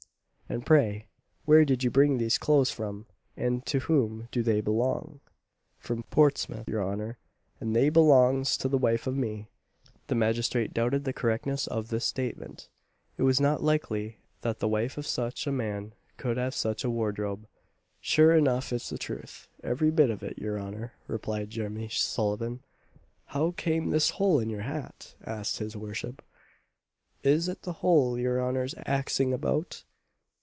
[0.51, 1.07] "And pray,
[1.45, 3.05] where did you bring these clothes from,
[3.37, 5.21] and to whom do they belong?"
[5.79, 7.17] "From Portsmouth, your honour
[7.61, 9.47] and they belongs to the wife o' me."
[10.07, 12.67] The magistrate doubted the correctness of this statement
[13.17, 16.89] it was not likely that the wife of such a man could have such a
[16.91, 17.47] wardrobe.
[18.01, 22.59] "Sure enough it's the truth, every bit of it, your honour," replied Jemmy Sullivan.
[23.27, 26.21] "How came this hole in your hat?" asked his worship.
[27.23, 29.85] "Is it the hole your honour's axing about?